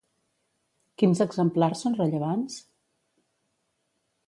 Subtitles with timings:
[1.01, 2.57] Quins exemplars són rellevants?